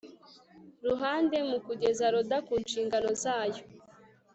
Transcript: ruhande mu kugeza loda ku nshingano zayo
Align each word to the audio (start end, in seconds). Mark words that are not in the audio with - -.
ruhande 0.87 1.37
mu 1.49 1.57
kugeza 1.65 2.03
loda 2.13 2.37
ku 2.47 2.53
nshingano 2.63 3.09
zayo 3.23 3.63